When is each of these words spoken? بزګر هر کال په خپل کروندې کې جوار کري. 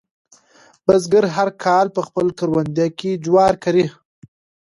بزګر 0.85 1.25
هر 1.35 1.49
کال 1.63 1.87
په 1.95 2.01
خپل 2.07 2.27
کروندې 2.37 2.87
کې 2.99 3.11
جوار 3.25 3.53
کري. 3.63 3.85